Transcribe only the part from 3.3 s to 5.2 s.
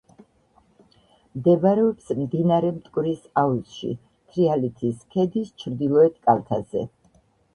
აუზში, თრიალეთის